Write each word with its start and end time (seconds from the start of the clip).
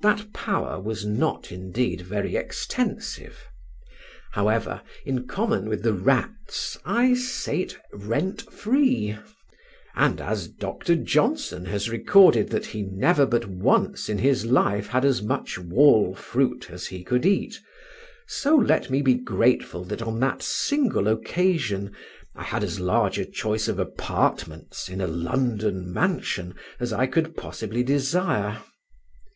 That 0.00 0.32
power 0.32 0.80
was 0.80 1.06
not, 1.06 1.52
indeed, 1.52 2.00
very 2.00 2.34
extensive; 2.34 3.44
however, 4.32 4.80
in 5.06 5.28
common 5.28 5.68
with 5.68 5.84
the 5.84 5.92
rats, 5.92 6.76
I 6.84 7.14
sate 7.14 7.78
rent 7.92 8.42
free; 8.52 9.16
and 9.94 10.20
as 10.20 10.48
Dr. 10.48 10.96
Johnson 10.96 11.66
has 11.66 11.88
recorded 11.88 12.50
that 12.50 12.66
he 12.66 12.82
never 12.82 13.24
but 13.24 13.46
once 13.46 14.08
in 14.08 14.18
his 14.18 14.44
life 14.44 14.88
had 14.88 15.04
as 15.04 15.22
much 15.22 15.60
wall 15.60 16.12
fruit 16.16 16.68
as 16.68 16.88
he 16.88 17.04
could 17.04 17.24
eat, 17.24 17.54
so 18.26 18.56
let 18.56 18.90
me 18.90 19.00
be 19.00 19.14
grateful 19.14 19.84
that 19.84 20.02
on 20.02 20.18
that 20.18 20.42
single 20.42 21.06
occasion 21.06 21.94
I 22.34 22.42
had 22.42 22.64
as 22.64 22.80
large 22.80 23.16
a 23.16 23.24
choice 23.24 23.68
of 23.68 23.78
apartments 23.78 24.88
in 24.88 25.00
a 25.00 25.06
London 25.06 25.92
mansion 25.92 26.56
as 26.80 26.92
I 26.92 27.06
could 27.06 27.36
possibly 27.36 27.84
desire. 27.84 28.58